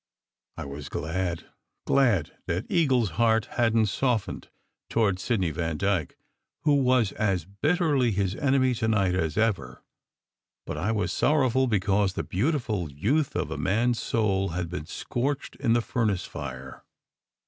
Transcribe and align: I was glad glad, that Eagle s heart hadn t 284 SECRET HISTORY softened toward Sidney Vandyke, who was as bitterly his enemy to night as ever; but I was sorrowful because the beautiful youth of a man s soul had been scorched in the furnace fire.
I 0.57 0.65
was 0.65 0.89
glad 0.89 1.45
glad, 1.85 2.35
that 2.47 2.65
Eagle 2.71 3.03
s 3.03 3.09
heart 3.21 3.45
hadn 3.45 3.83
t 3.85 3.91
284 3.91 3.91
SECRET 3.91 4.09
HISTORY 4.09 4.09
softened 4.09 4.49
toward 4.89 5.19
Sidney 5.19 5.51
Vandyke, 5.51 6.17
who 6.63 6.73
was 6.81 7.11
as 7.11 7.45
bitterly 7.45 8.09
his 8.09 8.33
enemy 8.35 8.73
to 8.73 8.87
night 8.87 9.13
as 9.13 9.37
ever; 9.37 9.83
but 10.65 10.75
I 10.79 10.91
was 10.91 11.13
sorrowful 11.13 11.67
because 11.67 12.13
the 12.13 12.23
beautiful 12.23 12.91
youth 12.91 13.35
of 13.35 13.51
a 13.51 13.59
man 13.59 13.91
s 13.91 13.99
soul 13.99 14.49
had 14.49 14.69
been 14.71 14.87
scorched 14.87 15.55
in 15.57 15.73
the 15.73 15.81
furnace 15.81 16.25
fire. 16.25 16.83